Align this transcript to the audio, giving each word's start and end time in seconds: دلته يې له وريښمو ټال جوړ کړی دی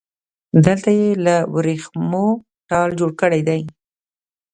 دلته 0.65 0.89
يې 0.99 1.09
له 1.25 1.35
وريښمو 1.53 2.27
ټال 2.69 2.89
جوړ 2.99 3.11
کړی 3.21 3.41
دی 3.47 3.61